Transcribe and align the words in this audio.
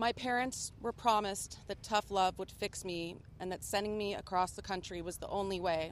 My 0.00 0.12
parents 0.12 0.70
were 0.80 0.92
promised 0.92 1.58
that 1.66 1.82
tough 1.82 2.12
love 2.12 2.38
would 2.38 2.52
fix 2.52 2.84
me 2.84 3.16
and 3.40 3.50
that 3.50 3.64
sending 3.64 3.98
me 3.98 4.14
across 4.14 4.52
the 4.52 4.62
country 4.62 5.02
was 5.02 5.16
the 5.16 5.26
only 5.26 5.58
way. 5.58 5.90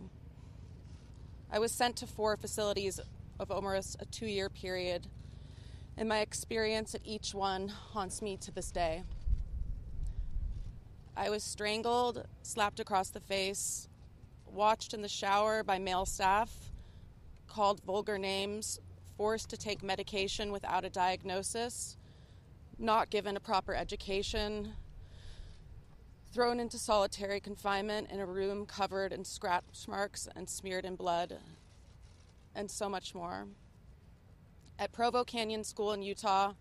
I 1.51 1.59
was 1.59 1.73
sent 1.73 1.97
to 1.97 2.07
four 2.07 2.37
facilities 2.37 3.01
of 3.41 3.51
almost 3.51 3.97
a 3.99 4.05
two 4.05 4.27
year 4.27 4.49
period, 4.49 5.09
and 5.97 6.09
my 6.09 6.21
experience 6.21 6.95
at 6.95 7.01
each 7.05 7.35
one 7.35 7.67
haunts 7.67 8.23
me 8.23 8.37
to 8.37 8.53
this 8.53 8.71
day. 8.71 9.03
I 11.17 11.29
was 11.29 11.43
strangled, 11.43 12.29
slapped 12.43 12.79
across 12.79 13.09
the 13.09 13.19
face, 13.19 13.89
watched 14.47 14.95
in 14.95 15.03
the 15.03 15.09
shower 15.09 15.65
by 15.65 15.81
male 15.81 16.07
staff, 16.07 16.71
called 17.49 17.83
vulgar 17.83 18.19
names, 18.19 18.79
forced 19.17 19.51
to 19.51 19.57
take 19.57 19.83
medication 19.83 20.53
without 20.53 20.85
a 20.85 20.91
diagnosis, 20.91 21.97
not 22.79 23.11
given 23.11 23.37
a 23.37 23.41
proper 23.41 23.75
education, 23.75 24.73
thrown 26.33 26.61
into 26.61 26.79
solitary 26.79 27.41
confinement 27.41 28.11
in 28.11 28.21
a 28.21 28.27
room 28.27 28.67
covered 28.67 29.13
in 29.13 29.25
scratch 29.25 29.89
marks 29.89 30.29
and 30.37 30.49
smeared 30.49 30.85
in 30.85 30.97
blood, 30.97 31.39
and 32.55 32.71
so 32.71 32.89
much 32.89 33.15
more. 33.15 33.47
At 34.79 34.93
Provo 34.93 35.25
Canyon 35.25 35.65
School 35.65 35.93
in 35.93 36.03
Utah, 36.03 36.53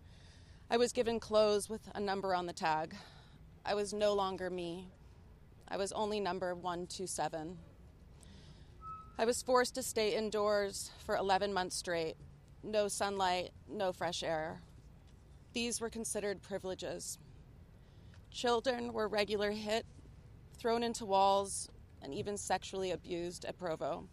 I 0.70 0.78
was 0.78 0.92
given 0.92 1.20
clothes 1.20 1.68
with 1.68 1.82
a 1.94 2.00
number 2.00 2.34
on 2.34 2.46
the 2.46 2.52
tag. 2.52 2.94
I 3.64 3.74
was 3.74 3.92
no 3.92 4.14
longer 4.14 4.48
me. 4.48 4.88
I 5.68 5.76
was 5.76 5.92
only 5.92 6.20
number 6.20 6.54
127. 6.54 7.58
I 9.18 9.24
was 9.24 9.42
forced 9.42 9.74
to 9.74 9.82
stay 9.82 10.14
indoors 10.14 10.90
for 11.04 11.16
11 11.16 11.52
months 11.52 11.76
straight. 11.76 12.16
No 12.62 12.88
sunlight, 12.88 13.50
no 13.68 13.92
fresh 13.92 14.22
air. 14.22 14.60
These 15.56 15.80
were 15.80 15.88
considered 15.88 16.42
privileges. 16.42 17.18
Children 18.30 18.92
were 18.92 19.08
regular 19.08 19.52
hit, 19.52 19.86
thrown 20.58 20.82
into 20.82 21.06
walls, 21.06 21.70
and 22.02 22.12
even 22.12 22.36
sexually 22.36 22.90
abused 22.90 23.46
at 23.46 23.56
Provo. 23.56 24.06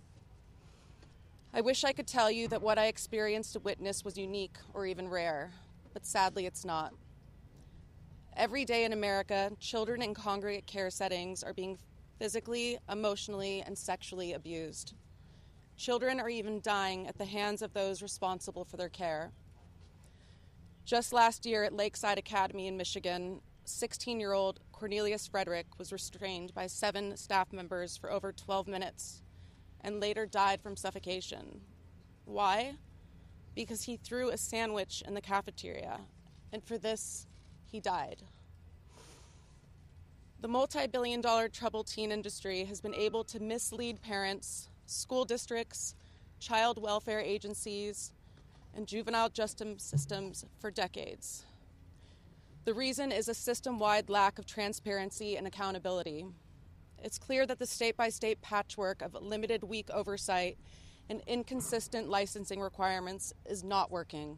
I 1.54 1.60
wish 1.60 1.84
I 1.84 1.92
could 1.92 2.08
tell 2.08 2.32
you 2.32 2.48
that 2.48 2.62
what 2.62 2.80
I 2.80 2.86
experienced 2.86 3.52
to 3.52 3.60
witness 3.60 4.06
was 4.06 4.18
unique 4.18 4.56
or 4.74 4.86
even 4.86 5.10
rare, 5.10 5.52
but 5.94 6.06
sadly 6.06 6.46
it's 6.46 6.64
not. 6.64 6.94
Every 8.38 8.64
day 8.64 8.86
in 8.86 8.94
America, 8.94 9.52
children 9.60 10.02
in 10.02 10.14
congregate 10.14 10.66
care 10.66 10.90
settings 10.90 11.44
are 11.44 11.54
being 11.54 11.78
physically, 12.20 12.78
emotionally, 12.90 13.62
and 13.66 13.78
sexually 13.78 14.32
abused. 14.32 14.94
Children 15.76 16.22
are 16.22 16.30
even 16.30 16.62
dying 16.62 17.06
at 17.06 17.18
the 17.18 17.26
hands 17.26 17.62
of 17.62 17.74
those 17.74 18.02
responsible 18.02 18.64
for 18.64 18.78
their 18.78 18.88
care. 18.88 19.34
Just 20.86 21.14
last 21.14 21.46
year 21.46 21.64
at 21.64 21.74
Lakeside 21.74 22.18
Academy 22.18 22.68
in 22.68 22.76
Michigan, 22.76 23.40
16 23.64 24.20
year 24.20 24.34
old 24.34 24.60
Cornelius 24.74 25.28
Frederick 25.28 25.68
was 25.78 25.94
restrained 25.94 26.54
by 26.54 26.68
seven 26.68 27.16
staff 27.16 27.54
members 27.54 27.96
for 27.96 28.12
over 28.12 28.34
12 28.34 28.68
minutes 28.68 29.22
and 29.80 30.02
later 30.02 30.26
died 30.26 30.62
from 30.62 30.76
suffocation. 30.76 31.62
Why? 32.26 32.76
Because 33.56 33.84
he 33.84 33.96
threw 33.96 34.30
a 34.30 34.38
sandwich 34.38 35.02
in 35.08 35.14
the 35.14 35.22
cafeteria, 35.22 36.02
and 36.52 36.64
for 36.64 36.78
this, 36.78 37.28
he 37.66 37.80
died. 37.80 38.24
The 40.42 40.48
multi 40.50 40.88
billion 40.88 41.22
dollar 41.22 41.48
troubled 41.48 41.88
teen 41.88 42.12
industry 42.12 42.66
has 42.66 42.82
been 42.82 42.96
able 42.96 43.24
to 43.26 43.40
mislead 43.40 44.02
parents, 44.02 44.68
school 44.86 45.24
districts, 45.24 45.96
child 46.40 46.82
welfare 46.82 47.22
agencies, 47.22 48.12
and 48.76 48.88
juvenile 48.88 49.30
justice 49.30 49.84
systems 49.84 50.46
for 50.60 50.72
decades. 50.72 51.46
The 52.66 52.74
reason 52.74 53.12
is 53.12 53.28
a 53.28 53.34
system 53.34 53.78
wide 53.78 54.10
lack 54.10 54.40
of 54.40 54.46
transparency 54.46 55.36
and 55.36 55.46
accountability. 55.46 56.26
It's 57.04 57.20
clear 57.20 57.46
that 57.46 57.60
the 57.60 57.68
state 57.68 57.98
by 57.98 58.10
state 58.10 58.42
patchwork 58.42 59.02
of 59.02 59.14
limited, 59.22 59.64
weak 59.64 59.90
oversight 59.90 60.58
and 61.10 61.22
inconsistent 61.28 62.10
licensing 62.10 62.62
requirements 62.62 63.34
is 63.46 63.64
not 63.64 63.92
working. 63.92 64.38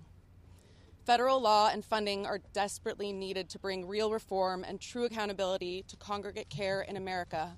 Federal 1.05 1.39
law 1.39 1.69
and 1.71 1.85
funding 1.85 2.25
are 2.25 2.39
desperately 2.51 3.13
needed 3.13 3.47
to 3.49 3.59
bring 3.59 3.87
real 3.87 4.11
reform 4.11 4.63
and 4.63 4.81
true 4.81 5.05
accountability 5.05 5.83
to 5.87 5.95
congregate 5.97 6.49
care 6.49 6.81
in 6.81 6.97
America 6.97 7.55